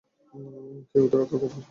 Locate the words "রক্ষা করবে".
1.21-1.61